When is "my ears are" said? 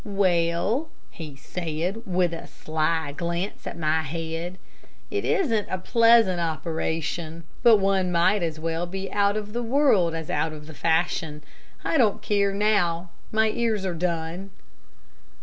13.31-13.93